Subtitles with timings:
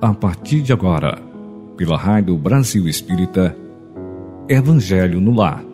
[0.00, 1.20] a partir de agora,
[1.76, 3.56] pela Rádio Brasil Espírita,
[4.48, 5.64] Evangelho no Lar.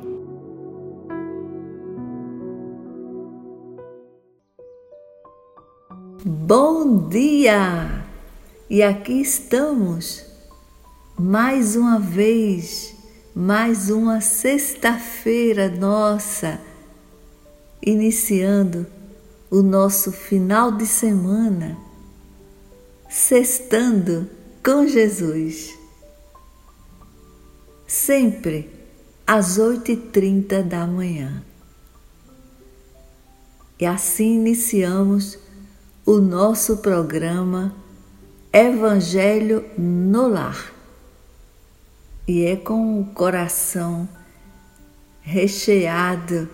[6.24, 8.02] Bom dia!
[8.70, 10.24] E aqui estamos,
[11.18, 12.96] mais uma vez,
[13.34, 16.58] mais uma sexta-feira nossa,
[17.84, 18.86] iniciando
[19.50, 21.76] o nosso final de semana
[23.16, 24.28] Sextando
[24.60, 25.78] com Jesus.
[27.86, 28.68] Sempre
[29.24, 31.44] às oito e trinta da manhã.
[33.78, 35.38] E assim iniciamos
[36.04, 37.72] o nosso programa
[38.52, 40.72] Evangelho no Lar.
[42.26, 44.08] E é com o coração
[45.20, 46.50] recheado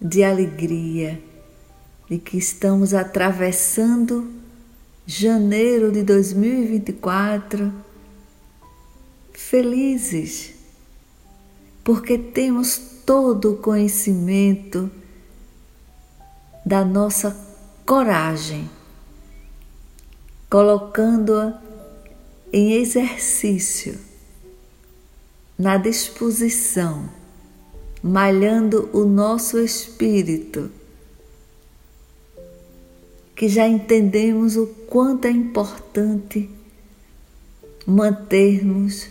[0.00, 1.20] de alegria
[2.08, 4.43] de que estamos atravessando
[5.06, 7.72] janeiro de 2024,
[9.32, 10.54] felizes,
[11.82, 14.90] porque temos todo o conhecimento
[16.64, 17.36] da nossa
[17.84, 18.70] coragem,
[20.48, 21.60] colocando-a
[22.50, 23.98] em exercício,
[25.58, 27.10] na disposição,
[28.02, 30.70] malhando o nosso espírito
[33.34, 36.48] que já entendemos o quanto é importante
[37.86, 39.08] mantermos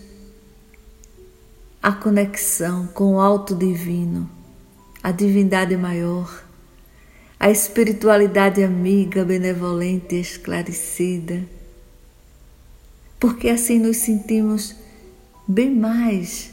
[1.82, 4.30] a conexão com o alto divino,
[5.04, 6.44] a divindade maior,
[7.38, 11.44] a espiritualidade amiga, benevolente e esclarecida,
[13.20, 14.76] porque assim nos sentimos
[15.46, 16.52] bem mais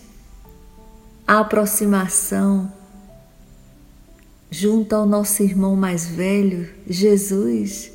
[1.27, 2.80] a aproximação
[4.50, 7.92] junto ao nosso irmão mais velho, Jesus,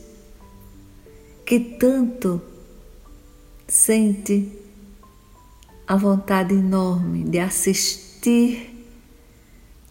[1.45, 2.41] que tanto
[3.67, 4.51] sente
[5.87, 8.73] a vontade enorme de assistir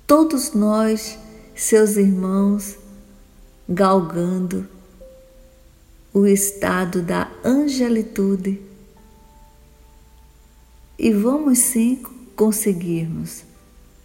[0.06, 1.18] todos nós,
[1.54, 2.78] seus irmãos,
[3.68, 4.66] galgando
[6.12, 8.60] o estado da angelitude.
[10.98, 12.02] E vamos sim
[12.36, 13.44] conseguirmos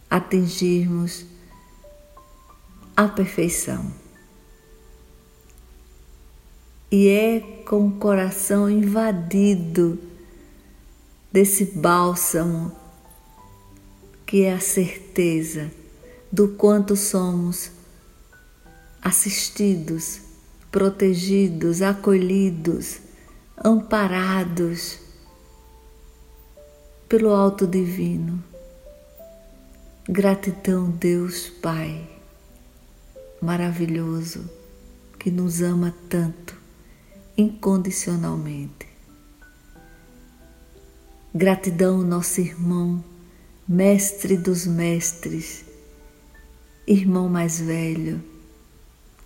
[0.10, 1.29] atingirmos
[3.00, 3.94] a perfeição.
[6.92, 9.98] E é com o coração invadido
[11.32, 12.76] desse bálsamo
[14.26, 15.72] que é a certeza
[16.30, 17.72] do quanto somos
[19.02, 20.20] assistidos,
[20.70, 23.00] protegidos, acolhidos,
[23.64, 25.00] amparados
[27.08, 28.44] pelo alto divino.
[30.06, 32.19] Gratidão, Deus Pai
[33.42, 34.50] maravilhoso
[35.18, 36.56] que nos ama tanto,
[37.38, 38.88] incondicionalmente.
[41.34, 43.04] Gratidão, nosso irmão,
[43.68, 45.64] mestre dos mestres,
[46.88, 48.22] irmão mais velho,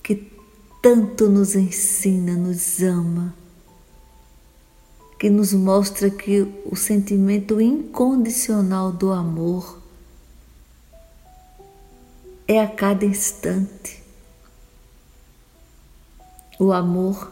[0.02, 0.32] que
[0.82, 3.34] tanto nos ensina, nos ama,
[5.18, 9.82] que nos mostra que o sentimento incondicional do amor
[12.46, 14.03] é a cada instante
[16.64, 17.30] o amor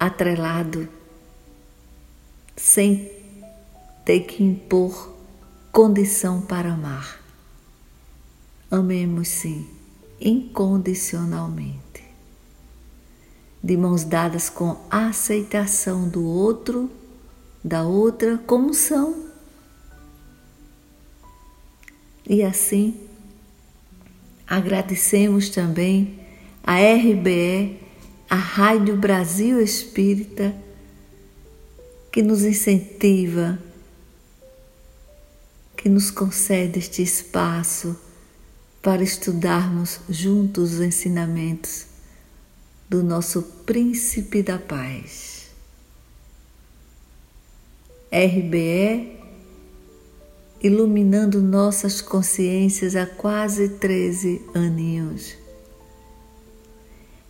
[0.00, 0.88] atrelado,
[2.56, 3.08] sem
[4.04, 5.14] ter que impor
[5.70, 7.20] condição para amar.
[8.68, 9.68] Amemos sim,
[10.20, 12.02] incondicionalmente,
[13.62, 16.90] de mãos dadas com a aceitação do outro,
[17.62, 19.28] da outra, como são.
[22.28, 23.00] E assim,
[24.48, 26.18] agradecemos também
[26.64, 27.87] a RBE
[28.28, 30.54] a Rádio Brasil Espírita,
[32.12, 33.58] que nos incentiva,
[35.76, 37.96] que nos concede este espaço
[38.82, 41.86] para estudarmos juntos os ensinamentos
[42.88, 45.48] do nosso Príncipe da Paz.
[48.10, 49.18] RBE
[50.62, 55.36] iluminando nossas consciências há quase 13 aninhos.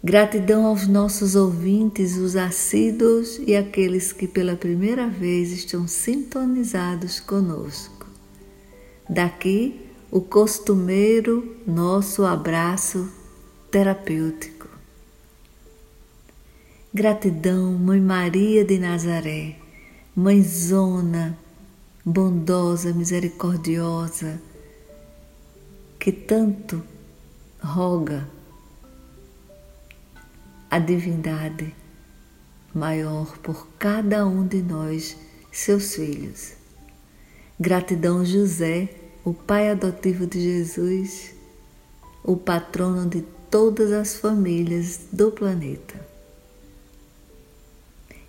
[0.02, 8.06] Gratidão aos nossos ouvintes, os assíduos e aqueles que pela primeira vez estão sintonizados conosco.
[9.10, 13.10] Daqui o costumeiro nosso abraço
[13.72, 14.68] terapêutico.
[16.94, 19.56] Gratidão, Mãe Maria de Nazaré,
[20.14, 21.36] Mãezona,
[22.04, 24.40] bondosa, misericordiosa,
[25.98, 26.80] que tanto
[27.60, 28.37] roga
[30.70, 31.74] a divindade
[32.74, 35.16] maior por cada um de nós,
[35.50, 36.52] seus filhos.
[37.58, 38.88] Gratidão, José,
[39.24, 41.34] o pai adotivo de Jesus,
[42.22, 46.06] o patrono de todas as famílias do planeta.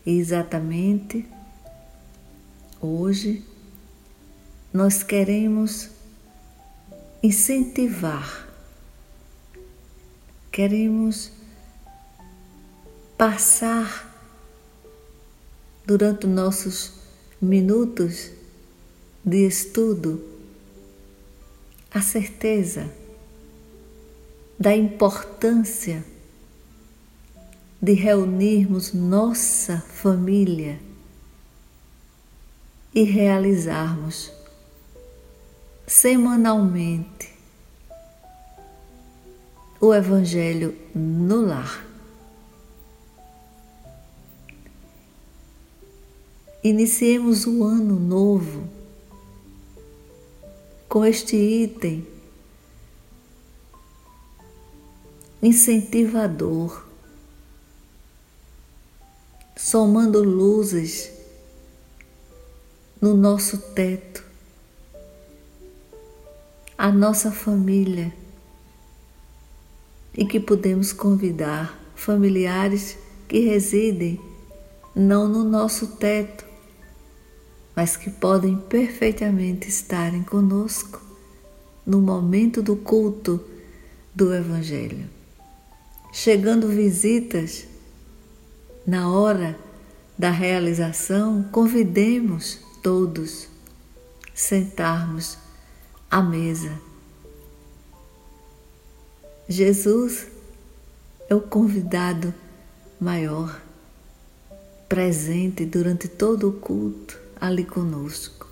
[0.06, 1.28] E exatamente
[2.82, 3.44] hoje
[4.74, 5.90] nós queremos
[7.22, 8.48] incentivar,
[10.52, 11.39] queremos
[13.20, 14.10] passar
[15.86, 16.94] durante nossos
[17.42, 18.32] minutos
[19.26, 20.24] de estudo
[21.92, 22.90] a certeza
[24.58, 26.02] da importância
[27.82, 30.80] de reunirmos nossa família
[32.96, 34.32] e realizarmos
[35.86, 37.34] semanalmente
[39.82, 41.89] o Evangelho no lar.
[46.62, 48.68] Iniciemos o ano novo
[50.90, 52.06] com este item
[55.42, 56.86] incentivador,
[59.56, 61.14] somando luzes
[63.00, 64.22] no nosso teto,
[66.78, 68.14] a nossa família
[70.14, 72.98] e que podemos convidar familiares
[73.30, 74.20] que residem
[74.94, 76.49] não no nosso teto,
[77.80, 81.02] mas que podem perfeitamente estarem conosco
[81.86, 83.42] no momento do culto
[84.14, 85.10] do Evangelho.
[86.12, 87.66] Chegando visitas,
[88.86, 89.58] na hora
[90.18, 93.48] da realização, convidemos todos
[94.34, 95.38] sentarmos
[96.12, 96.78] à mesa.
[99.48, 100.28] Jesus
[101.30, 102.34] é o convidado
[103.00, 103.58] maior,
[104.90, 108.48] presente durante todo o culto ali conosco.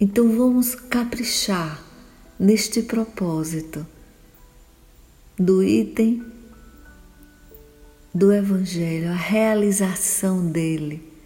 [0.00, 1.82] Então vamos caprichar
[2.38, 3.86] neste propósito
[5.38, 6.24] do item
[8.14, 11.16] do Evangelho, a realização dele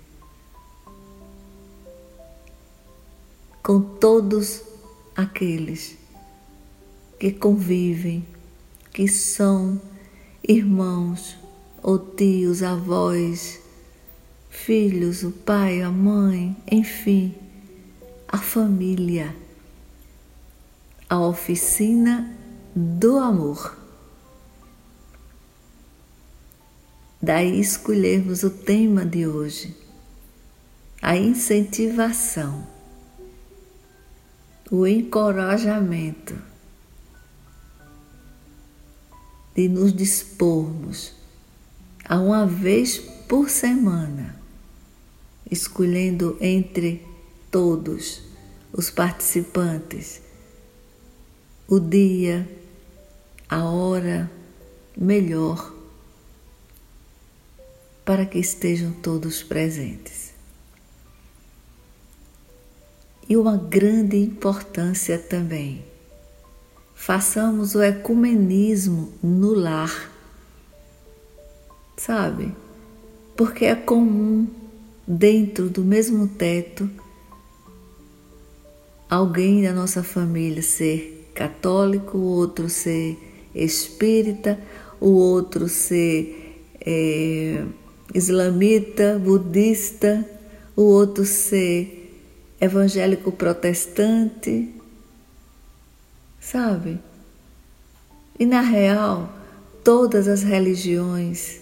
[3.62, 4.62] com todos
[5.14, 5.96] aqueles
[7.20, 8.26] que convivem,
[8.92, 9.80] que são
[10.42, 11.36] irmãos
[11.82, 13.59] ou tios, avós,
[14.50, 17.34] filhos, o pai, a mãe, enfim,
[18.28, 19.34] a família,
[21.08, 22.36] a oficina
[22.74, 23.78] do amor.
[27.22, 29.76] Daí escolhermos o tema de hoje,
[31.00, 32.66] a incentivação,
[34.70, 36.36] o encorajamento
[39.54, 41.12] de nos dispormos
[42.04, 44.39] a uma vez por semana
[45.50, 47.04] escolhendo entre
[47.50, 48.22] todos
[48.72, 50.22] os participantes
[51.70, 52.48] o dia,
[53.48, 54.28] a hora
[54.96, 55.72] melhor
[58.04, 60.34] para que estejam todos presentes.
[63.28, 65.84] E uma grande importância também.
[66.92, 70.10] Façamos o ecumenismo no lar.
[71.96, 72.52] Sabe?
[73.36, 74.48] Porque é comum
[75.06, 76.88] dentro do mesmo teto,
[79.08, 83.18] alguém da nossa família ser católico, o outro ser
[83.54, 84.58] espírita,
[85.00, 87.64] o outro ser é,
[88.14, 90.24] islamita, budista,
[90.76, 91.96] o outro ser
[92.60, 94.68] evangélico protestante,
[96.38, 96.98] sabe?
[98.38, 99.32] E na real,
[99.82, 101.59] todas as religiões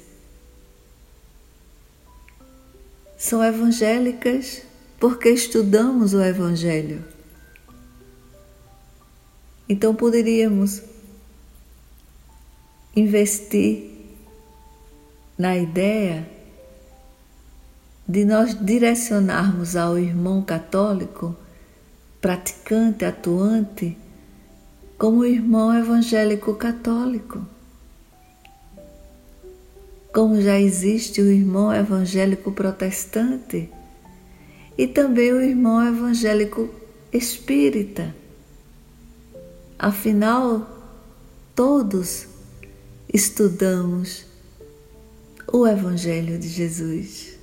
[3.18, 4.62] são evangélicas
[5.00, 7.04] porque estudamos o Evangelho.
[9.68, 10.80] Então poderíamos
[12.94, 13.90] investir
[15.36, 16.28] na ideia
[18.06, 21.36] de nós direcionarmos ao irmão católico,
[22.20, 23.98] praticante, atuante,
[24.96, 27.46] como irmão evangélico católico
[30.18, 33.70] como já existe o irmão evangélico protestante
[34.76, 36.68] e também o irmão evangélico
[37.12, 38.12] espírita.
[39.78, 40.68] Afinal,
[41.54, 42.26] todos
[43.14, 44.26] estudamos
[45.52, 47.38] o Evangelho de Jesus.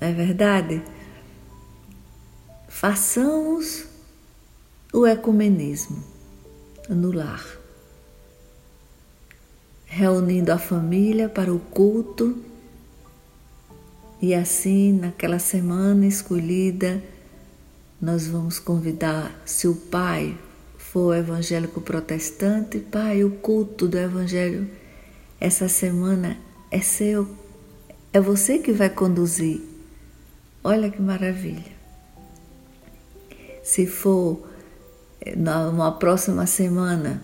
[0.00, 0.82] Não é verdade?
[2.66, 3.84] Façamos
[4.92, 6.02] o ecumenismo
[6.88, 7.61] no lar
[9.94, 12.34] reunindo a família para o culto.
[14.22, 17.02] E assim, naquela semana escolhida,
[18.00, 20.34] nós vamos convidar, se o pai
[20.78, 24.66] for evangélico protestante, pai, o culto do evangelho
[25.38, 26.38] essa semana
[26.70, 27.28] é seu,
[28.14, 29.60] é você que vai conduzir.
[30.64, 31.72] Olha que maravilha.
[33.62, 34.40] Se for
[35.20, 37.22] eh, numa próxima semana,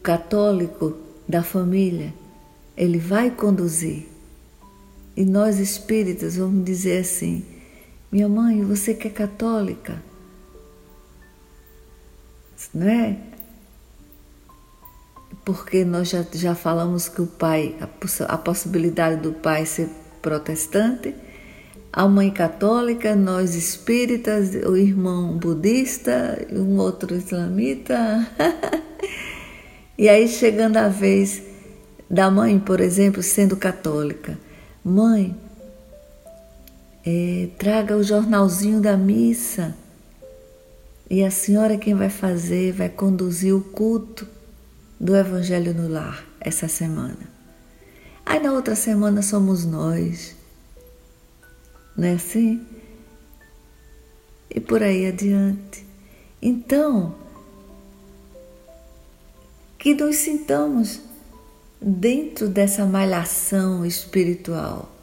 [0.00, 2.12] católico da família,
[2.76, 4.06] ele vai conduzir.
[5.16, 7.44] E nós espíritas vamos dizer assim:
[8.10, 10.02] minha mãe, você que é católica,
[12.74, 13.18] não é?
[15.44, 19.88] Porque nós já, já falamos que o pai, a, a possibilidade do pai ser
[20.20, 21.14] protestante,
[21.92, 28.26] a mãe católica, nós espíritas, o irmão budista, um outro islamita.
[29.96, 31.42] e aí chegando a vez
[32.08, 34.38] da mãe, por exemplo, sendo católica.
[34.84, 35.36] Mãe,
[37.04, 39.74] é, traga o jornalzinho da missa.
[41.10, 44.26] E a senhora quem vai fazer, vai conduzir o culto
[44.98, 47.30] do Evangelho no Lar essa semana.
[48.24, 50.34] Aí na outra semana somos nós.
[51.96, 52.64] Não é assim?
[54.48, 55.84] E por aí adiante.
[56.40, 57.14] Então,
[59.82, 61.00] que nos sintamos
[61.80, 64.94] dentro dessa malhação espiritual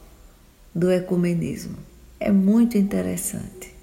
[0.74, 1.76] do ecumenismo.
[2.18, 3.76] É muito interessante.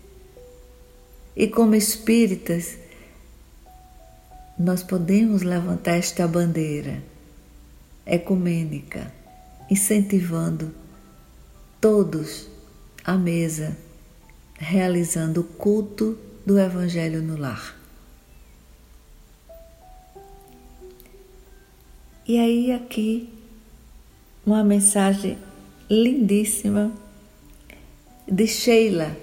[1.36, 2.78] E como espíritas,
[4.58, 7.02] nós podemos levantar esta bandeira
[8.06, 9.12] ecumênica,
[9.70, 10.72] incentivando
[11.78, 12.48] todos
[13.04, 13.76] à mesa,
[14.54, 17.85] realizando o culto do Evangelho no lar.
[22.28, 23.28] E aí, aqui,
[24.44, 25.38] uma mensagem
[25.88, 26.92] lindíssima
[28.26, 29.16] de Sheila,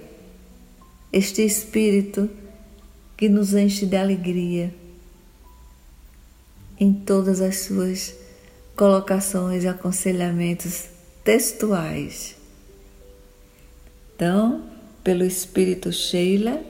[1.12, 2.30] este espírito
[3.14, 4.74] que nos enche de alegria
[6.80, 8.14] em todas as suas
[8.74, 10.86] colocações e aconselhamentos
[11.22, 12.36] textuais.
[14.16, 14.64] Então,
[15.04, 16.64] pelo espírito Sheila,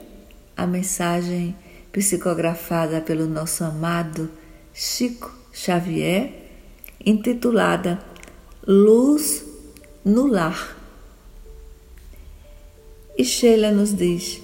[0.57, 1.55] a mensagem
[1.93, 4.29] psicografada pelo nosso amado
[4.73, 6.33] Chico Xavier,
[7.03, 7.97] intitulada
[8.67, 9.45] Luz
[10.03, 10.75] no Lar.
[13.17, 14.41] E Sheila nos diz: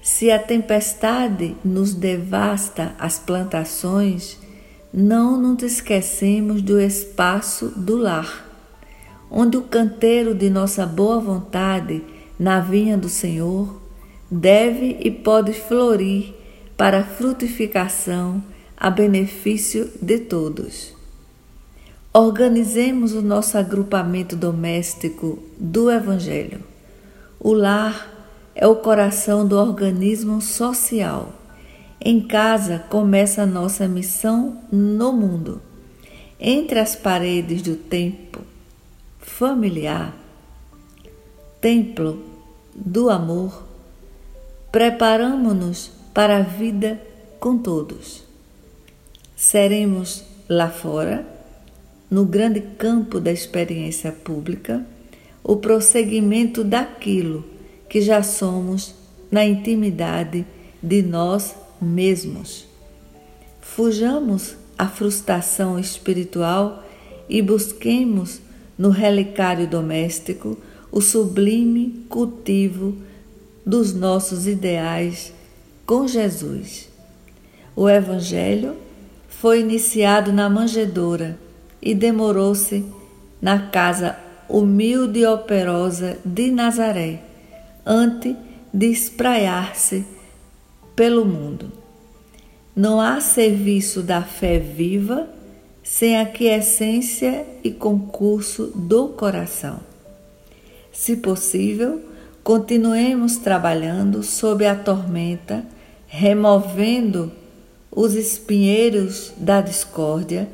[0.00, 4.38] se a tempestade nos devasta as plantações,
[4.94, 8.48] não nos esquecemos do espaço do lar,
[9.28, 12.04] onde o canteiro de nossa boa vontade
[12.38, 13.82] na vinha do Senhor
[14.30, 16.34] deve e pode florir
[16.76, 18.40] para frutificação
[18.80, 20.94] a benefício de todos.
[22.12, 26.62] Organizemos o nosso agrupamento doméstico do Evangelho.
[27.40, 28.08] O lar
[28.54, 31.32] é o coração do organismo social.
[32.00, 35.60] Em casa começa a nossa missão no mundo.
[36.40, 38.42] Entre as paredes do tempo
[39.18, 40.14] familiar,
[41.60, 42.22] templo
[42.74, 43.64] do amor,
[44.70, 47.00] preparamos-nos para a vida
[47.40, 48.27] com todos
[49.38, 51.24] seremos lá fora,
[52.10, 54.84] no grande campo da experiência pública,
[55.44, 57.44] o prosseguimento daquilo
[57.88, 58.96] que já somos
[59.30, 60.44] na intimidade
[60.82, 62.66] de nós mesmos.
[63.60, 66.84] Fujamos a frustração espiritual
[67.28, 68.40] e busquemos
[68.76, 70.58] no relicário doméstico
[70.90, 72.96] o sublime cultivo
[73.64, 75.32] dos nossos ideais
[75.86, 76.88] com Jesus.
[77.76, 78.87] O Evangelho
[79.40, 81.38] foi iniciado na manjedoura
[81.80, 82.84] e demorou-se
[83.40, 84.16] na casa
[84.48, 87.20] humilde e operosa de Nazaré,
[87.86, 88.34] antes
[88.74, 90.04] de espraiar-se
[90.96, 91.70] pelo mundo.
[92.74, 95.28] Não há serviço da fé viva
[95.84, 99.78] sem a quiescência e concurso do coração.
[100.92, 102.02] Se possível,
[102.42, 105.64] continuemos trabalhando sob a tormenta,
[106.08, 107.30] removendo
[108.00, 110.48] os espinheiros da discórdia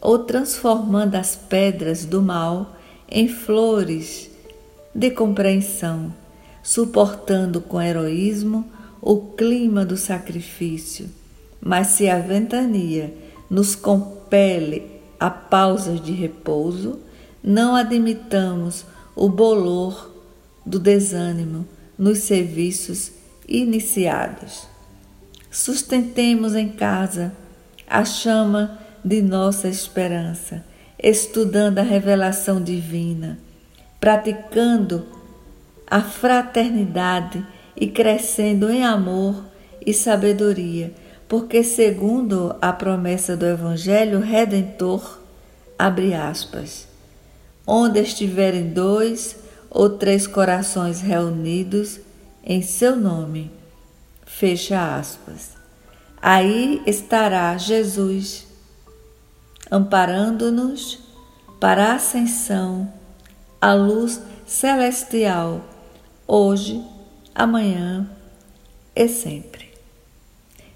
[0.00, 4.30] ou transformando as pedras do mal em flores
[4.94, 6.10] de compreensão,
[6.62, 8.64] suportando com heroísmo
[9.02, 11.10] o clima do sacrifício.
[11.60, 13.12] Mas se a ventania
[13.50, 14.90] nos compele
[15.20, 17.00] a pausas de repouso,
[17.44, 20.10] não admitamos o bolor
[20.64, 21.68] do desânimo
[21.98, 23.12] nos serviços
[23.46, 24.77] iniciados
[25.50, 27.32] sustentemos em casa
[27.86, 30.64] a chama de nossa esperança,
[31.02, 33.38] estudando a revelação divina,
[34.00, 35.06] praticando
[35.86, 37.44] a fraternidade
[37.76, 39.44] e crescendo em amor
[39.84, 40.92] e sabedoria,
[41.26, 45.20] porque, segundo a promessa do Evangelho Redentor,
[45.78, 46.88] abre aspas,
[47.66, 49.36] onde estiverem dois
[49.70, 52.00] ou três corações reunidos
[52.42, 53.50] em seu nome,
[54.38, 55.56] fecha aspas.
[56.22, 58.46] Aí estará Jesus,
[59.68, 61.00] amparando-nos
[61.58, 62.92] para a ascensão,
[63.60, 65.64] a luz celestial,
[66.24, 66.80] hoje,
[67.34, 68.08] amanhã
[68.94, 69.72] e sempre.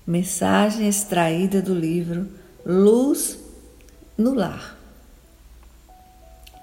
[0.05, 2.29] Mensagem extraída do livro
[2.67, 3.39] Luz
[4.19, 4.77] no Lar.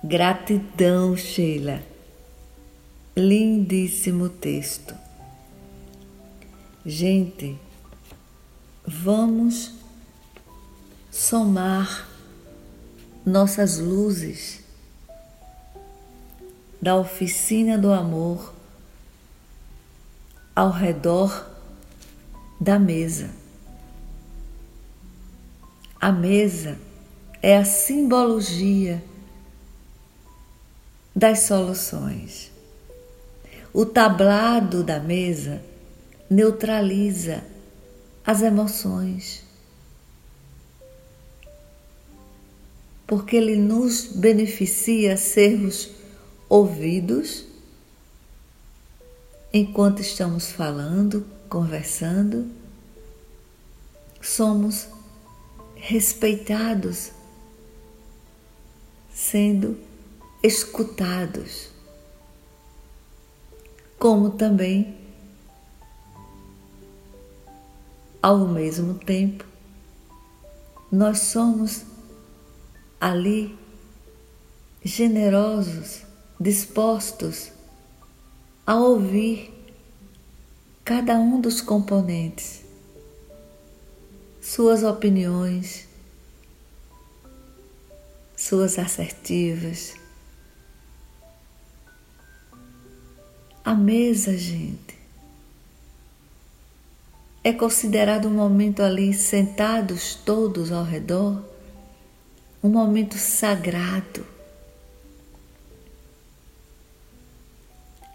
[0.03, 1.81] Gratidão, Sheila.
[3.15, 5.08] Lindíssimo texto.
[6.89, 7.55] Gente,
[8.83, 9.75] vamos
[11.11, 12.09] somar
[13.23, 14.63] nossas luzes
[16.81, 18.55] da oficina do amor
[20.55, 21.47] ao redor
[22.59, 23.29] da mesa.
[26.01, 26.75] A mesa
[27.39, 29.03] é a simbologia
[31.15, 32.51] das soluções.
[33.71, 35.68] O tablado da mesa
[36.29, 37.43] neutraliza
[38.23, 39.43] as emoções,
[43.07, 45.89] porque ele nos beneficia sermos
[46.47, 47.45] ouvidos
[49.51, 52.47] enquanto estamos falando, conversando,
[54.21, 54.87] somos
[55.75, 57.11] respeitados,
[59.11, 59.75] sendo
[60.43, 61.69] escutados,
[63.97, 64.98] como também
[68.21, 69.45] ao mesmo tempo,
[70.91, 71.83] nós somos
[72.99, 73.57] ali
[74.83, 76.01] generosos,
[76.39, 77.51] dispostos
[78.65, 79.53] a ouvir
[80.83, 82.61] cada um dos componentes,
[84.41, 85.87] suas opiniões,
[88.35, 89.93] suas assertivas.
[93.63, 94.88] A mesa, gente,
[97.49, 101.43] é considerado um momento ali sentados todos ao redor,
[102.63, 104.23] um momento sagrado.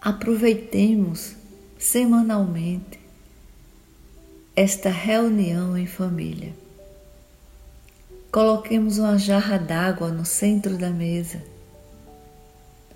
[0.01, 1.35] Aproveitemos
[1.77, 3.01] semanalmente
[4.55, 6.55] esta reunião em família.
[8.31, 11.43] Coloquemos uma jarra d'água no centro da mesa,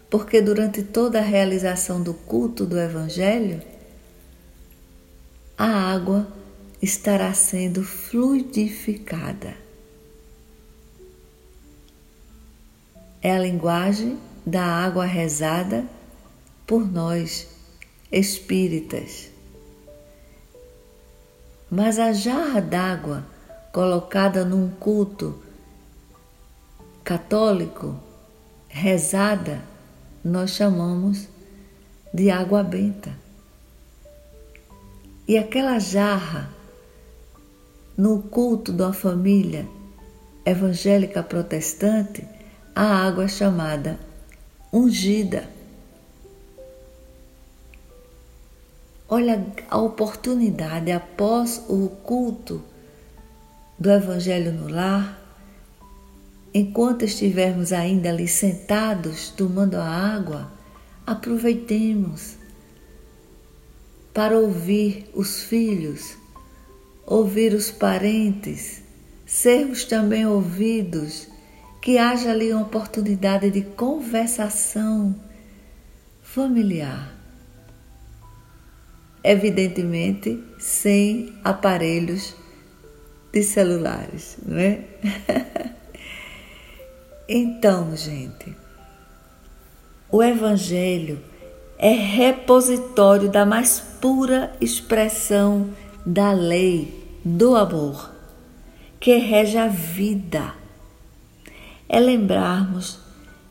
[0.09, 3.61] porque durante toda a realização do culto do Evangelho,
[5.59, 6.25] a água
[6.81, 9.57] estará sendo fluidificada.
[13.21, 14.17] É a linguagem
[14.47, 15.85] da água rezada
[16.65, 17.49] por nós,
[18.13, 19.31] espíritas.
[21.69, 23.27] Mas a jarra d'água
[23.73, 25.43] colocada num culto
[27.03, 27.99] católico,
[28.69, 29.61] rezada,
[30.23, 31.27] nós chamamos
[32.15, 33.28] de água benta.
[35.29, 36.49] E aquela jarra,
[37.95, 39.69] no culto da família
[40.43, 42.27] evangélica protestante,
[42.75, 44.01] a água é chamada
[44.73, 45.47] ungida.
[49.07, 52.63] Olha a oportunidade após o culto
[53.79, 55.23] do Evangelho no lar,
[56.55, 60.51] enquanto estivermos ainda ali sentados tomando a água,
[61.07, 62.38] aproveitemos
[64.19, 66.17] para ouvir os filhos,
[67.07, 68.83] ouvir os parentes,
[69.25, 71.29] sermos também ouvidos,
[71.81, 75.15] que haja ali uma oportunidade de conversação
[76.21, 77.17] familiar.
[79.23, 82.35] Evidentemente, sem aparelhos
[83.33, 84.83] de celulares, não é?
[87.29, 88.53] então, gente,
[90.11, 91.21] o Evangelho
[91.79, 95.71] é repositório da mais pura expressão
[96.05, 96.93] da lei
[97.25, 98.13] do amor,
[98.99, 100.55] que rege a vida.
[101.89, 102.99] É lembrarmos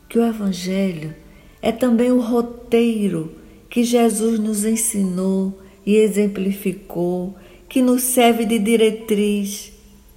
[0.09, 1.15] que o Evangelho
[1.61, 3.33] é também o roteiro
[3.69, 7.33] que Jesus nos ensinou e exemplificou,
[7.69, 9.71] que nos serve de diretriz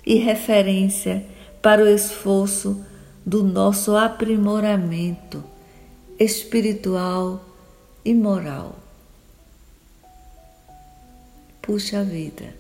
[0.04, 1.24] e referência
[1.62, 2.84] para o esforço
[3.24, 5.44] do nosso aprimoramento
[6.18, 7.49] espiritual
[8.04, 8.78] e moral.
[11.62, 12.54] Puxa vida,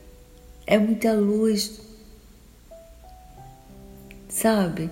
[0.66, 1.90] é muita luz
[4.30, 4.90] sabe?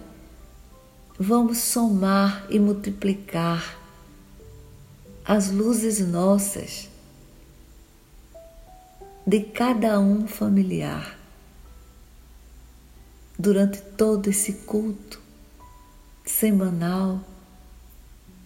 [1.18, 3.78] Vamos somar e multiplicar
[5.24, 6.88] as luzes nossas
[9.26, 11.18] de cada um familiar
[13.38, 15.20] durante todo esse culto
[16.24, 17.20] semanal,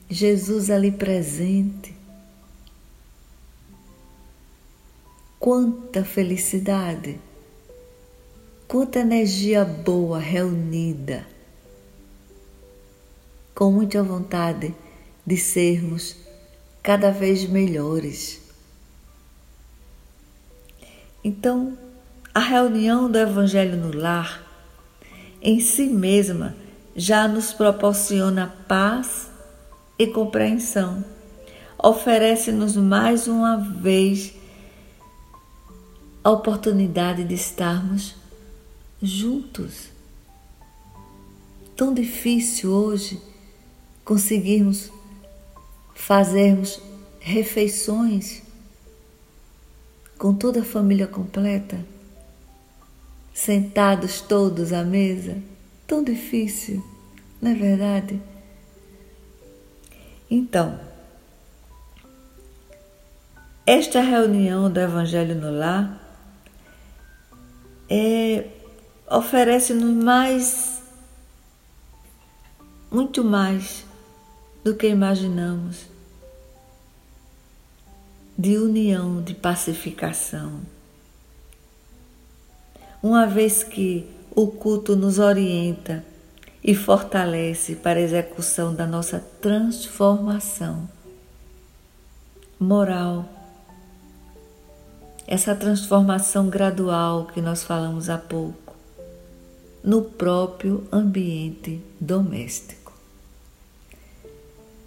[0.09, 1.91] Jesus ali presente.
[5.42, 7.18] Quanta felicidade,
[8.68, 11.26] quanta energia boa reunida,
[13.55, 14.74] com muita vontade
[15.26, 16.16] de sermos
[16.83, 18.42] cada vez melhores
[21.24, 21.78] então,
[22.35, 24.42] a reunião do Evangelho no lar,
[25.40, 26.57] em si mesma,
[26.96, 29.31] já nos proporciona paz
[29.96, 31.05] e compreensão.
[31.78, 34.35] Oferece-nos mais uma vez
[36.25, 38.15] a oportunidade de estarmos
[39.03, 39.91] juntos.
[41.77, 43.21] Tão difícil hoje
[44.05, 44.91] conseguirmos
[45.95, 46.81] fazermos
[47.19, 48.43] refeições
[50.17, 51.85] com toda a família completa,
[53.35, 55.43] sentados todos à mesa,
[55.87, 56.85] tão difícil,
[57.41, 58.21] não é verdade?
[60.31, 60.79] Então,
[63.67, 66.02] esta reunião do Evangelho no Lar
[67.94, 68.46] é,
[69.11, 70.83] oferece-nos mais,
[72.90, 73.85] muito mais
[74.64, 75.85] do que imaginamos
[78.38, 80.62] de união, de pacificação.
[83.02, 86.02] Uma vez que o culto nos orienta
[86.64, 90.88] e fortalece para a execução da nossa transformação
[92.59, 93.28] moral,
[95.27, 98.77] essa transformação gradual que nós falamos há pouco,
[99.83, 102.93] no próprio ambiente doméstico.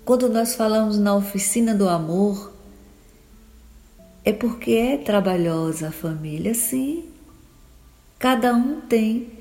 [0.06, 2.54] Quando nós falamos na oficina do amor,
[4.24, 7.06] é porque é trabalhosa a família, sim.
[8.20, 9.36] Cada um tem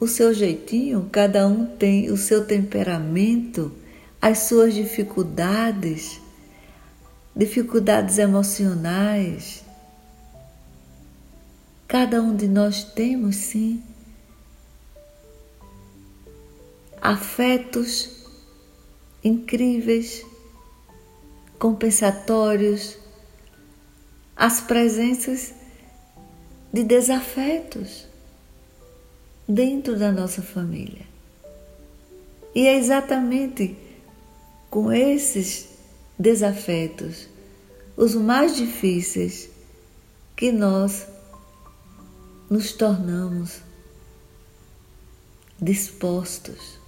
[0.00, 3.70] o seu jeitinho, cada um tem o seu temperamento,
[4.20, 6.20] as suas dificuldades,
[7.36, 9.61] dificuldades emocionais.
[11.92, 13.82] Cada um de nós temos, sim,
[16.98, 18.24] afetos
[19.22, 20.24] incríveis,
[21.58, 22.96] compensatórios
[24.34, 25.52] as presenças
[26.72, 28.06] de desafetos
[29.46, 31.04] dentro da nossa família.
[32.54, 33.76] E é exatamente
[34.70, 35.68] com esses
[36.18, 37.28] desafetos,
[37.94, 39.50] os mais difíceis,
[40.34, 41.06] que nós
[42.52, 43.62] nos tornamos
[45.58, 46.78] dispostos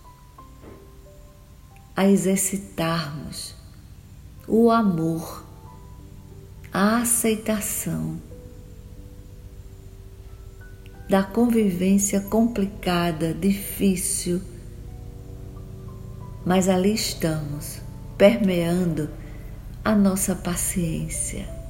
[1.97, 3.55] a exercitarmos
[4.47, 5.43] o amor
[6.71, 8.21] a aceitação
[11.09, 14.43] da convivência complicada, difícil,
[16.45, 17.81] mas ali estamos,
[18.19, 19.09] permeando
[19.83, 21.64] a nossa paciência.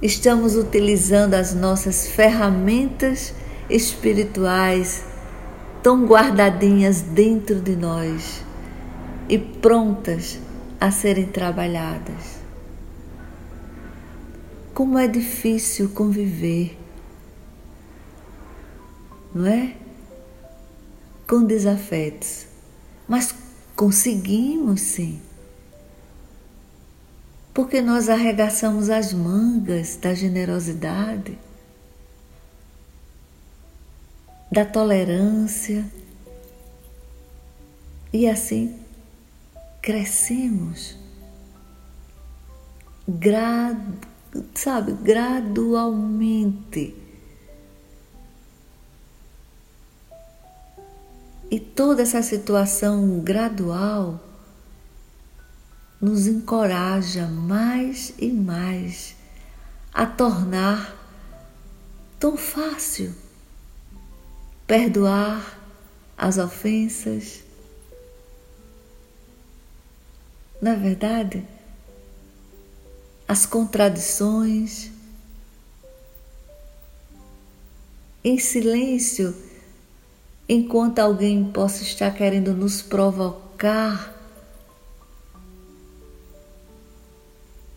[0.00, 3.34] Estamos utilizando as nossas ferramentas
[3.68, 5.02] espirituais
[5.82, 8.44] tão guardadinhas dentro de nós
[9.28, 10.38] e prontas
[10.80, 12.38] a serem trabalhadas.
[14.72, 16.78] Como é difícil conviver,
[19.34, 19.74] não é?
[21.26, 22.46] Com desafetos,
[23.08, 23.34] mas
[23.74, 25.20] conseguimos sim.
[27.58, 31.36] Porque nós arregaçamos as mangas da generosidade,
[34.48, 35.84] da tolerância,
[38.12, 38.78] e assim
[39.82, 40.96] crescemos
[43.08, 43.98] grado
[44.54, 46.94] sabe, gradualmente.
[51.50, 54.27] E toda essa situação gradual
[56.00, 59.16] nos encoraja mais e mais
[59.92, 60.94] a tornar
[62.18, 63.14] tão fácil
[64.66, 65.58] perdoar
[66.16, 67.42] as ofensas.
[70.60, 71.46] Na é verdade,
[73.26, 74.90] as contradições.
[78.24, 79.34] Em silêncio,
[80.48, 84.17] enquanto alguém possa estar querendo nos provocar,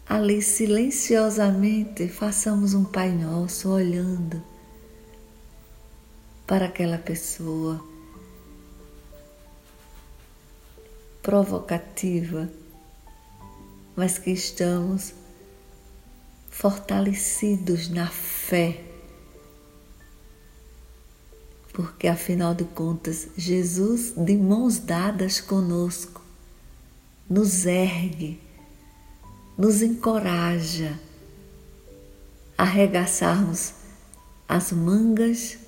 [0.07, 4.43] ali silenciosamente façamos um Pai Nosso olhando
[6.45, 7.81] para aquela pessoa
[11.21, 12.49] provocativa,
[13.95, 15.13] mas que estamos
[16.49, 18.83] fortalecidos na fé.
[21.71, 26.21] Porque afinal de contas, Jesus, de mãos dadas conosco,
[27.29, 28.41] nos ergue,
[29.61, 30.99] nos encoraja
[32.57, 33.75] a arregaçarmos
[34.49, 35.59] as mangas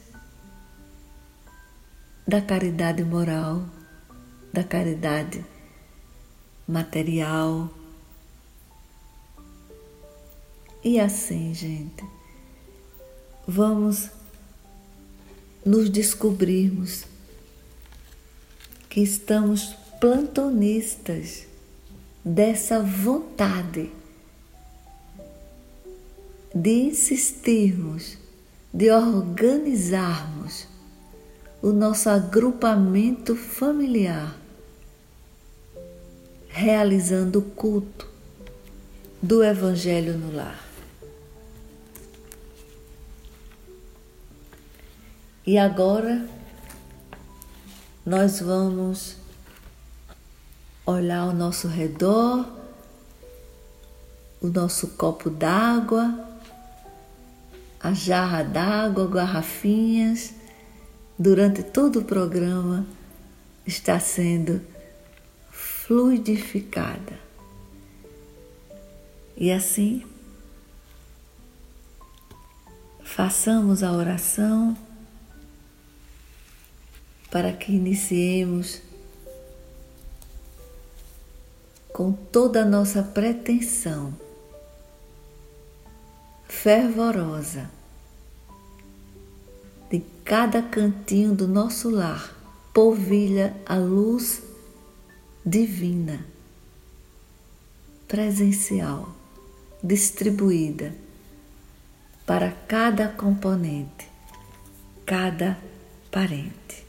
[2.28, 3.64] da caridade moral,
[4.52, 5.46] da caridade
[6.68, 7.70] material.
[10.84, 12.04] E assim, gente,
[13.48, 14.10] vamos
[15.64, 17.06] nos descobrirmos
[18.90, 21.53] que estamos plantonistas
[22.24, 23.92] dessa vontade
[26.54, 28.18] de insistirmos,
[28.74, 30.68] de organizarmos
[31.62, 34.38] o nosso agrupamento familiar,
[36.48, 38.08] realizando o culto
[39.22, 40.64] do Evangelho no lar.
[45.46, 46.26] E agora
[48.06, 49.23] nós vamos
[50.86, 52.46] olhar ao nosso redor,
[54.42, 56.30] o nosso copo d'água,
[57.80, 60.34] a jarra d'água, garrafinhas
[61.18, 62.86] durante todo o programa
[63.66, 64.62] está sendo
[65.52, 67.20] fluidificada.
[69.36, 70.04] E assim,
[73.04, 74.78] façamos a oração
[77.32, 78.82] para que iniciemos
[81.94, 84.14] com toda a nossa pretensão
[86.50, 87.70] fervorosa
[89.92, 92.36] de cada cantinho do nosso lar
[92.74, 94.42] polvilha a luz
[95.46, 96.26] divina,
[98.08, 99.14] presencial,
[99.84, 100.96] distribuída
[102.26, 104.10] para cada componente,
[105.06, 105.60] cada
[106.10, 106.84] parente.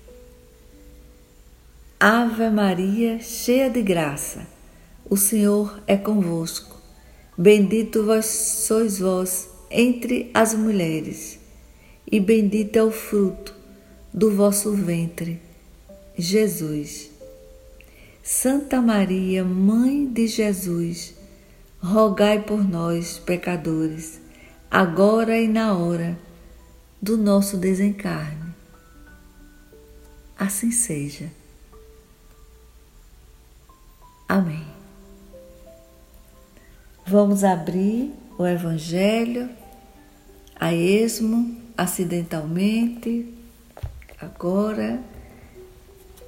[2.00, 4.53] Ave Maria, cheia de graça,
[5.08, 6.80] o Senhor é convosco.
[7.36, 11.38] Bendito vós sois vós entre as mulheres
[12.10, 13.54] e bendito é o fruto
[14.12, 15.40] do vosso ventre,
[16.16, 17.10] Jesus.
[18.22, 21.14] Santa Maria, Mãe de Jesus,
[21.82, 24.20] rogai por nós, pecadores,
[24.70, 26.18] agora e na hora
[27.02, 28.54] do nosso desencarne.
[30.38, 31.30] Assim seja.
[34.28, 34.73] Amém.
[37.06, 39.50] Vamos abrir o Evangelho
[40.56, 43.30] a esmo acidentalmente,
[44.18, 45.02] agora,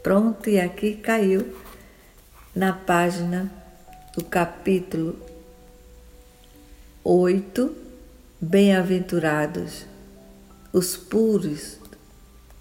[0.02, 1.56] pronto, e aqui caiu
[2.54, 3.50] na página
[4.14, 5.18] do capítulo
[7.02, 7.74] 8,
[8.38, 9.86] Bem-aventurados
[10.74, 11.78] os puros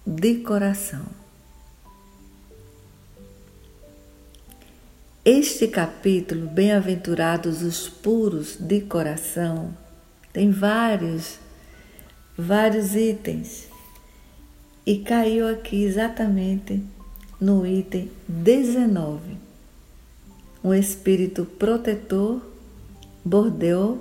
[0.06, 1.15] de coração.
[5.28, 9.76] Este capítulo, Bem-aventurados os puros de coração,
[10.32, 11.40] tem vários
[12.38, 13.66] vários itens
[14.86, 16.80] e caiu aqui exatamente
[17.40, 19.36] no item 19.
[20.62, 22.40] Um espírito protetor,
[23.24, 23.98] Bordeaux,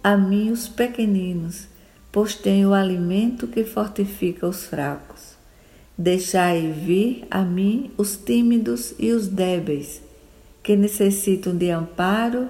[0.07, 1.67] a mim os pequeninos,
[2.13, 5.35] pois tenho o alimento que fortifica os fracos.
[5.97, 10.01] Deixai vir a mim os tímidos e os débeis,
[10.63, 12.47] que necessitam de amparo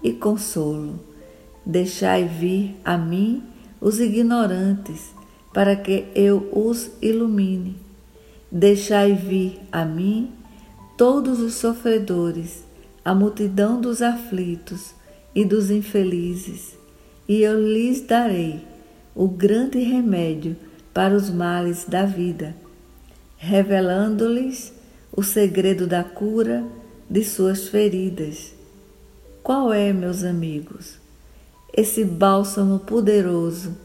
[0.00, 1.00] e consolo.
[1.66, 3.42] Deixai vir a mim
[3.80, 5.10] os ignorantes,
[5.52, 7.74] para que eu os ilumine.
[8.48, 10.30] Deixai vir a mim
[10.96, 12.62] todos os sofredores,
[13.04, 14.94] a multidão dos aflitos
[15.34, 16.80] e dos infelizes,
[17.32, 18.62] e eu lhes darei
[19.14, 20.56] o grande remédio
[20.92, 22.54] para os males da vida
[23.44, 24.72] revelando-lhes
[25.10, 26.64] o segredo da cura
[27.10, 28.54] de suas feridas.
[29.42, 30.96] Qual é, meus amigos,
[31.76, 33.76] esse bálsamo poderoso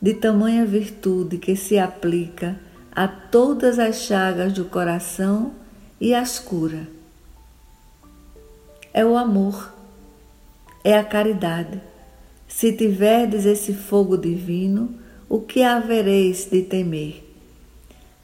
[0.00, 2.56] de tamanha virtude que se aplica
[2.94, 5.52] a todas as chagas do coração
[6.00, 6.86] e as cura?
[8.94, 9.74] É o amor,
[10.84, 11.80] é a caridade.
[12.54, 14.94] Se tiverdes esse fogo divino,
[15.28, 17.24] o que havereis de temer?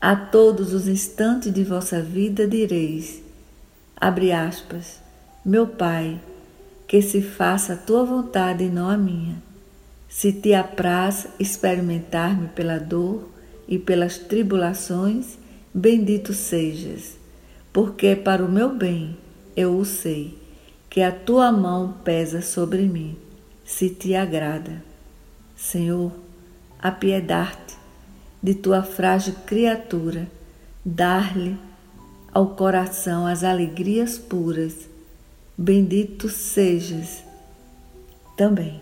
[0.01, 3.21] A todos os instantes de vossa vida direis,
[3.97, 5.01] abre aspas,
[5.45, 6.21] Meu Pai,
[6.87, 9.43] que se faça a tua vontade e não a minha.
[10.09, 13.29] Se te apraz experimentar-me pela dor
[13.67, 15.37] e pelas tribulações,
[15.75, 17.17] bendito sejas,
[17.73, 19.17] porque para o meu bem
[19.57, 20.39] eu o sei,
[20.89, 23.17] que a tua mão pesa sobre mim,
[23.69, 24.83] se te agrada.
[25.55, 26.11] Senhor,
[26.79, 27.77] apiedar-te
[28.43, 30.27] de tua frágil criatura,
[30.83, 31.55] dar-lhe
[32.33, 34.89] ao coração as alegrias puras
[35.57, 37.23] bendito sejas
[38.39, 38.81] também.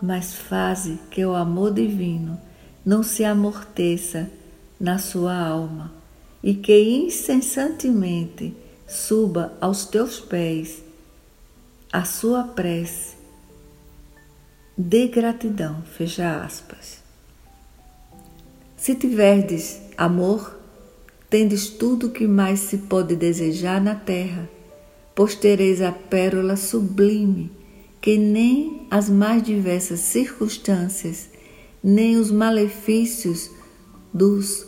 [0.00, 2.40] Mas faze que o amor divino
[2.84, 4.30] não se amorteça
[4.80, 5.92] na sua alma
[6.42, 8.56] e que incessantemente
[8.88, 10.82] suba aos teus pés
[11.92, 13.23] a sua prece
[14.76, 15.82] de gratidão.
[15.82, 17.02] Fecha aspas.
[18.76, 20.58] Se tiverdes amor,
[21.30, 24.48] tendes tudo o que mais se pode desejar na terra
[25.14, 27.50] pois tereis a pérola sublime,
[28.00, 31.28] que nem as mais diversas circunstâncias,
[31.82, 33.50] nem os malefícios
[34.12, 34.66] dos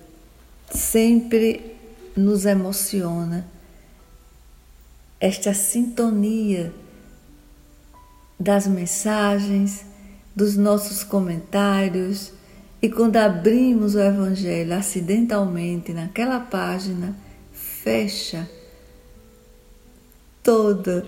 [0.69, 1.77] sempre
[2.17, 3.47] nos emociona
[5.21, 6.75] esta sintonia
[8.39, 9.85] das mensagens,
[10.35, 12.33] dos nossos comentários
[12.83, 17.15] e quando abrimos o Evangelho acidentalmente naquela página,
[17.53, 18.51] fecha
[20.43, 21.07] todo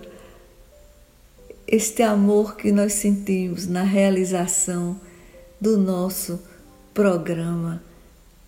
[1.67, 4.99] este amor que nós sentimos na realização
[5.59, 6.39] do nosso
[6.93, 7.81] programa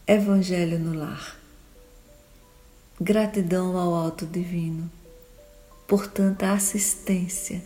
[0.06, 1.38] Evangelho no Lar.
[3.00, 4.89] Gratidão ao Alto Divino
[5.88, 7.62] por tanta assistência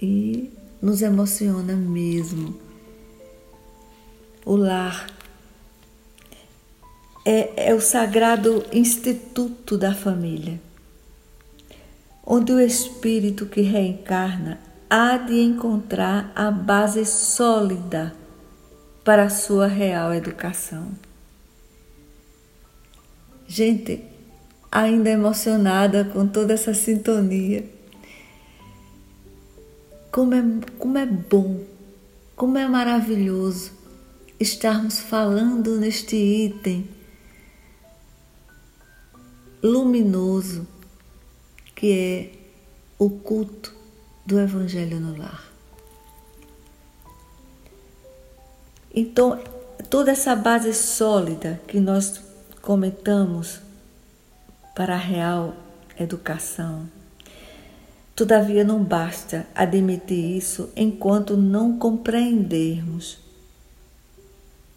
[0.00, 2.58] e nos emociona mesmo.
[4.44, 5.06] O lar
[7.24, 10.60] é, é o sagrado instituto da família,
[12.26, 14.58] onde o espírito que reencarna
[14.88, 18.14] há de encontrar a base sólida
[19.04, 20.92] para a sua real educação.
[23.46, 24.02] Gente,
[24.72, 27.64] ainda emocionada com toda essa sintonia.
[30.10, 30.42] Como é,
[30.78, 31.60] como é bom,
[32.34, 33.72] como é maravilhoso
[34.40, 36.88] estarmos falando neste item
[39.62, 40.66] luminoso
[41.84, 42.30] que é
[42.98, 43.70] o culto
[44.24, 45.52] do Evangelho no Lar.
[48.94, 49.38] Então,
[49.90, 52.22] toda essa base sólida que nós
[52.62, 53.60] comentamos
[54.74, 55.54] para a real
[56.00, 56.88] educação,
[58.16, 63.18] todavia não basta admitir isso enquanto não compreendermos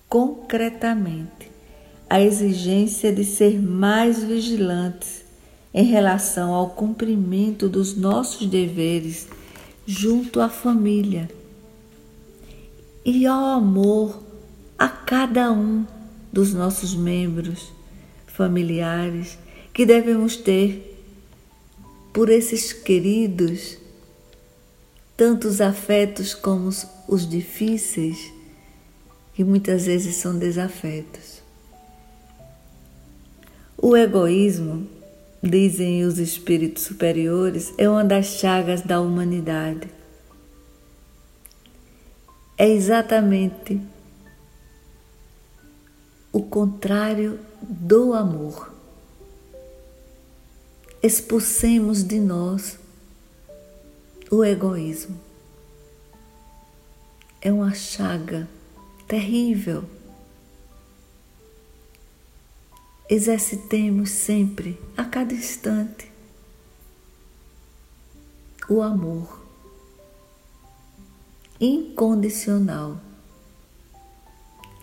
[0.09, 1.49] concretamente
[2.09, 5.16] a exigência de ser mais vigilantes
[5.77, 9.27] em relação ao cumprimento dos nossos deveres
[9.85, 11.29] junto à família
[13.05, 14.23] e ao amor
[14.75, 15.85] a cada um
[16.33, 17.71] dos nossos membros
[18.25, 19.37] familiares
[19.71, 20.99] que devemos ter
[22.11, 23.77] por esses queridos,
[25.15, 26.71] tanto os afetos como
[27.07, 28.33] os difíceis,
[29.35, 31.43] que muitas vezes são desafetos.
[33.77, 34.96] O egoísmo,
[35.47, 39.97] dizem os espíritos superiores, é uma das chagas da humanidade
[42.57, 43.79] é exatamente
[46.33, 48.73] o contrário do amor.
[51.03, 52.79] expulsemos de nós
[54.31, 55.19] o egoísmo.
[57.39, 58.47] É uma chaga
[59.07, 59.85] terrível.
[63.09, 66.11] Exercitemos sempre, a cada instante,
[68.69, 69.47] o amor
[71.59, 72.99] incondicional.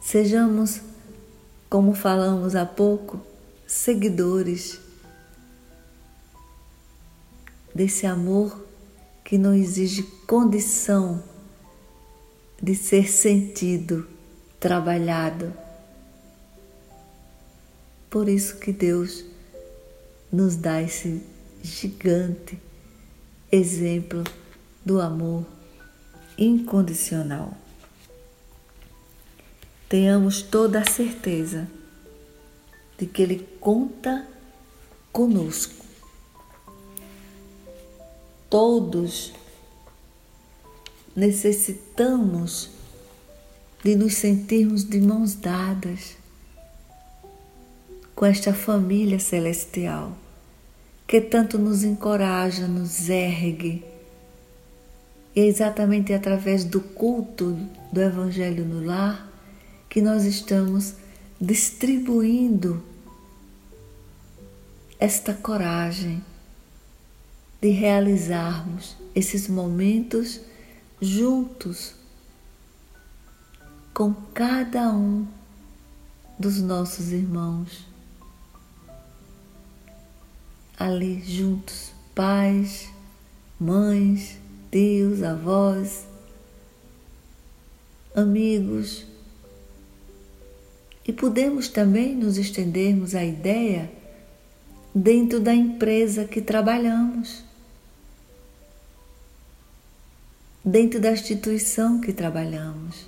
[0.01, 0.81] Sejamos,
[1.69, 3.21] como falamos há pouco,
[3.67, 4.81] seguidores
[7.75, 8.65] desse amor
[9.23, 11.23] que não exige condição
[12.63, 14.07] de ser sentido,
[14.59, 15.64] trabalhado.
[18.15, 19.25] Por isso que Deus
[20.31, 21.21] nos dá esse
[21.65, 22.57] gigante
[23.51, 24.23] exemplo
[24.85, 25.45] do amor
[26.39, 27.59] incondicional.
[29.89, 31.67] Tenhamos toda a certeza
[32.97, 34.29] de que Ele conta
[35.11, 35.85] conosco.
[38.49, 39.33] Todos
[41.17, 42.71] necessitamos
[43.83, 46.23] de nos sentirmos de mãos dadas
[48.15, 50.17] com esta família celestial
[51.07, 53.85] que tanto nos encoraja, nos ergue.
[55.35, 57.59] E é exatamente através do culto
[57.93, 59.31] do Evangelho no lar
[59.89, 60.95] que nós estamos
[61.41, 62.83] distribuindo
[64.99, 66.25] esta coragem
[67.61, 70.41] de realizarmos esses momentos
[71.01, 71.95] juntos
[73.93, 75.27] com cada um
[76.39, 77.94] dos nossos irmãos.
[80.79, 82.89] Ali juntos, pais,
[83.59, 84.39] mães,
[84.71, 86.07] tios, avós,
[88.15, 89.07] amigos.
[91.07, 93.91] E podemos também nos estendermos à ideia
[94.95, 97.45] dentro da empresa que trabalhamos.
[100.65, 103.05] dentro da instituição que trabalhamos.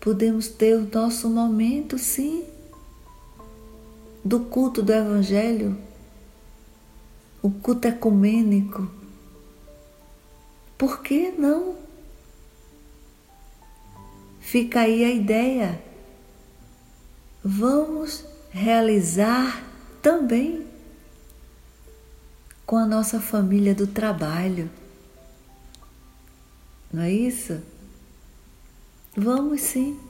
[0.00, 2.44] Podemos ter o nosso momento, sim,
[4.26, 5.78] do culto do Evangelho,
[7.42, 8.90] o culto ecumênico.
[10.76, 11.76] Por que não?
[14.40, 15.82] Fica aí a ideia.
[17.42, 19.64] Vamos realizar
[20.02, 20.66] também
[22.64, 24.68] com a nossa família do trabalho
[26.96, 27.60] não é isso?
[29.16, 30.00] Vamos sim.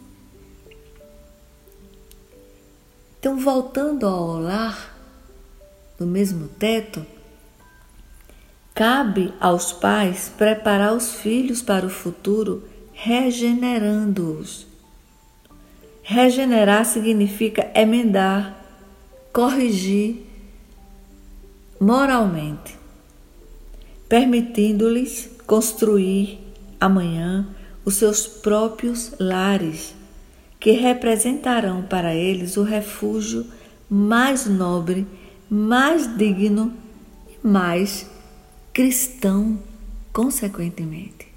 [3.27, 4.97] Então, voltando ao lar,
[5.99, 7.05] no mesmo teto,
[8.72, 12.62] cabe aos pais preparar os filhos para o futuro
[12.93, 14.64] regenerando-os.
[16.05, 18.64] Regenerar significa emendar,
[19.33, 20.24] corrigir
[21.81, 22.79] moralmente,
[24.09, 26.39] permitindo-lhes construir
[26.81, 27.45] amanhã
[27.85, 29.95] os seus próprios lares,
[30.66, 33.46] que representarão para eles o refúgio
[33.88, 35.06] mais nobre,
[35.48, 36.74] mais digno
[37.28, 38.04] e mais
[38.72, 39.60] cristão,
[40.12, 41.28] consequentemente.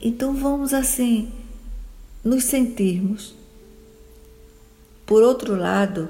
[0.00, 1.32] Então vamos assim
[2.22, 3.34] nos sentirmos.
[5.04, 6.08] Por outro lado,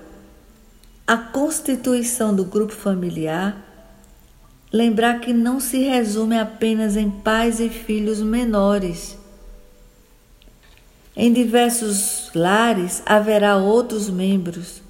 [1.06, 3.56] a constituição do grupo familiar
[4.70, 9.23] lembrar que não se resume apenas em pais e filhos menores.
[11.16, 14.82] Em diversos lares haverá outros membros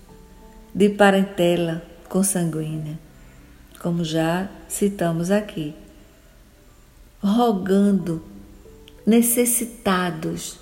[0.75, 2.99] de parentela consanguínea,
[3.81, 5.75] como já citamos aqui,
[7.23, 8.25] rogando,
[9.07, 10.59] necessitados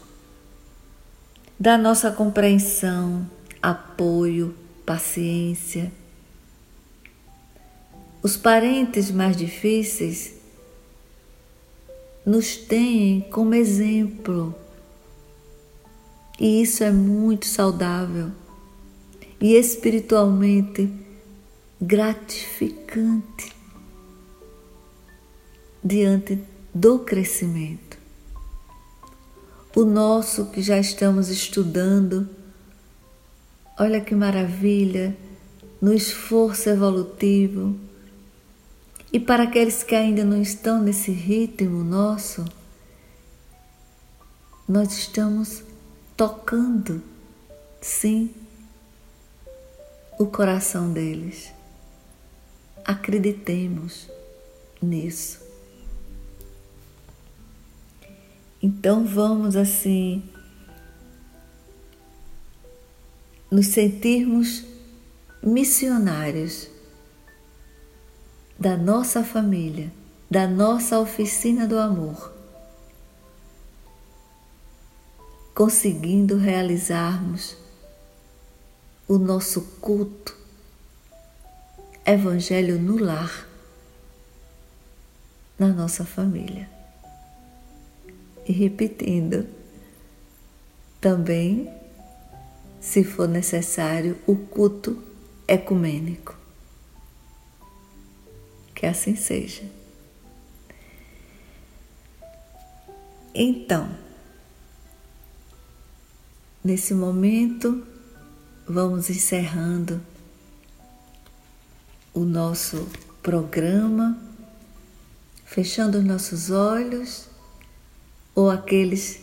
[1.59, 3.25] da nossa compreensão,
[3.63, 4.55] apoio,
[4.85, 5.93] paciência
[8.23, 10.35] os parentes mais difíceis
[12.25, 14.55] nos têm como exemplo.
[16.41, 18.31] E isso é muito saudável
[19.41, 20.91] e espiritualmente
[21.81, 23.53] gratificante
[25.83, 26.39] diante
[26.73, 27.99] do crescimento.
[29.75, 32.29] O nosso que já estamos estudando,
[33.79, 35.17] olha que maravilha,
[35.81, 37.75] no esforço evolutivo
[39.13, 42.45] e para aqueles que ainda não estão nesse ritmo nosso,
[44.69, 45.65] nós estamos
[46.23, 47.03] tocando,
[47.81, 48.33] sim,
[50.17, 51.53] o coração deles.
[52.85, 54.09] Acreditemos
[54.81, 55.41] nisso.
[58.63, 60.23] Então vamos assim
[63.51, 64.65] nos sentirmos
[65.43, 66.71] missionários
[68.57, 69.93] da nossa família,
[70.31, 72.32] da nossa oficina do amor,
[75.55, 77.57] conseguindo realizarmos
[79.07, 80.41] o nosso culto,
[82.05, 83.47] Evangelho no lar,
[85.59, 86.69] na nossa família.
[88.45, 89.47] E repetindo,
[91.01, 91.73] também,
[92.81, 95.01] se for necessário, o culto
[95.47, 96.37] ecumênico.
[98.75, 99.63] Que assim seja.
[103.33, 104.02] Então,
[106.63, 107.83] nesse momento,
[108.67, 110.01] vamos encerrando
[112.15, 112.89] o nosso
[113.23, 114.19] programa,
[115.45, 117.29] fechando os nossos olhos,
[118.35, 119.21] ou aqueles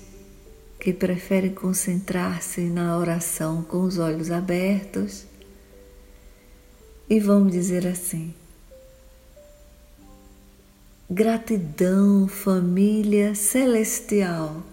[0.79, 5.25] que preferem concentrar-se na oração com os olhos abertos,
[7.09, 8.33] e vamos dizer assim:
[11.09, 14.63] Gratidão, família celestial,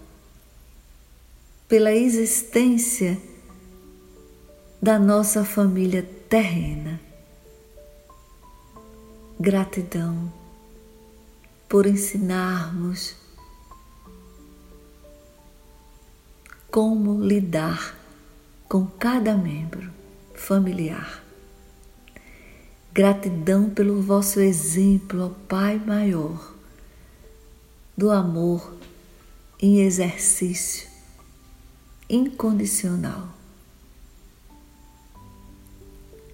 [1.69, 3.21] pela existência
[4.81, 7.01] da nossa família terrena.
[9.39, 10.33] Gratidão
[11.69, 13.17] por ensinarmos
[16.71, 17.97] como lidar
[18.69, 19.91] com cada membro
[20.35, 21.25] familiar.
[22.93, 26.55] Gratidão pelo vosso exemplo, ó Pai maior,
[27.97, 28.73] do amor
[29.61, 30.86] em exercício
[32.09, 33.28] incondicional.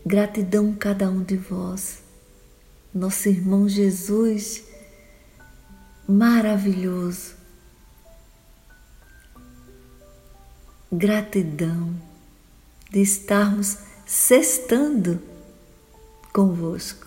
[0.04, 2.02] Gratidão cada um de vós,
[2.92, 4.64] nosso irmão Jesus,
[6.08, 7.34] maravilhoso.
[10.90, 11.94] Gratidão
[12.90, 15.22] de estarmos sextando
[16.32, 17.06] convosco.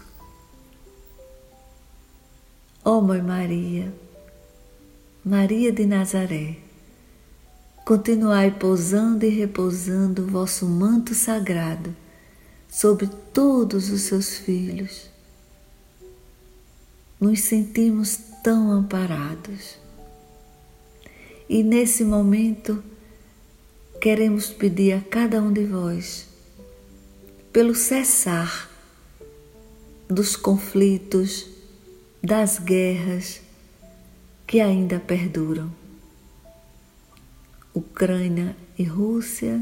[2.83, 3.93] Ó oh, Mãe Maria,
[5.23, 6.64] Maria de Nazaré,
[7.85, 11.95] continuai pousando e repousando o vosso manto sagrado
[12.67, 15.07] sobre todos os seus filhos.
[17.21, 19.77] Nos sentimos tão amparados.
[21.47, 22.83] E nesse momento,
[24.01, 26.27] queremos pedir a cada um de vós
[27.53, 28.67] pelo cessar
[30.09, 31.47] dos conflitos,
[32.21, 33.41] das guerras
[34.47, 35.84] que ainda perduram.
[37.75, 39.61] Ucrânia e Rússia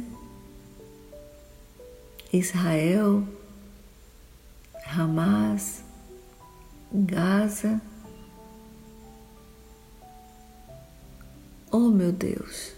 [2.34, 3.24] Israel,
[4.88, 5.84] Hamas,
[6.92, 7.80] Gaza.
[11.72, 12.74] Oh meu Deus,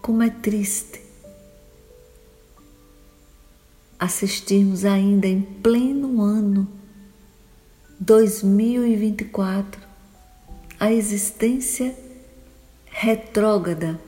[0.00, 1.02] como é triste
[3.98, 6.68] assistirmos ainda em pleno ano
[7.98, 9.89] 2024
[10.80, 11.94] a existência
[12.86, 14.00] retrógrada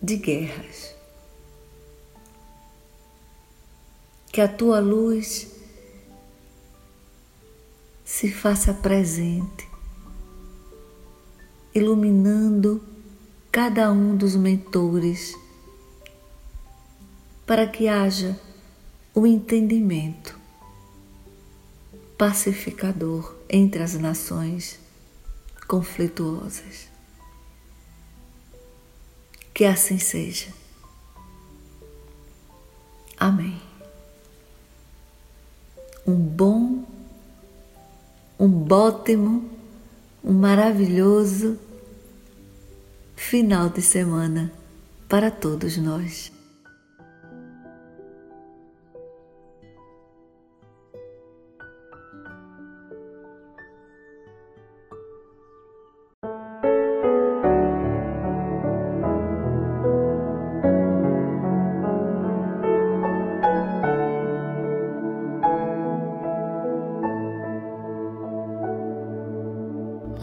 [0.00, 0.94] de guerras.
[4.32, 5.52] Que a tua luz
[8.02, 9.68] se faça presente,
[11.74, 12.82] iluminando
[13.52, 15.36] cada um dos mentores,
[17.44, 18.40] para que haja
[19.14, 20.35] o entendimento
[22.16, 24.78] pacificador entre as nações
[25.66, 26.88] conflituosas.
[29.52, 30.48] Que assim seja.
[33.18, 33.60] Amém.
[36.06, 36.84] Um bom,
[38.38, 39.50] um ótimo,
[40.22, 41.58] um maravilhoso
[43.16, 44.52] final de semana
[45.08, 46.35] para todos nós.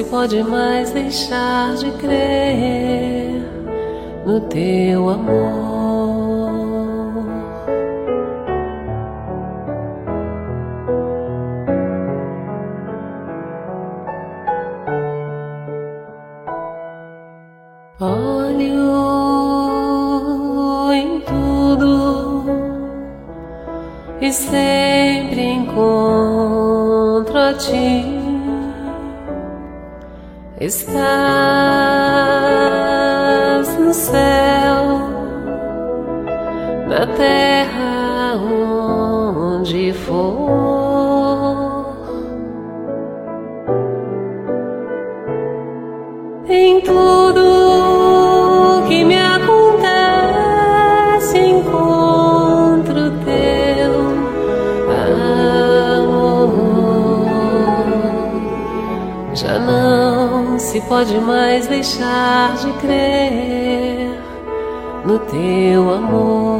[0.00, 3.42] se pode mais deixar de crer
[4.24, 5.69] no teu amor.
[30.70, 31.39] está.
[60.70, 64.16] se pode mais deixar de crer
[65.04, 66.59] no teu amor.